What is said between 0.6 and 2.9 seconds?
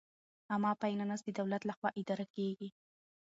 فینانس د دولت لخوا اداره کیږي.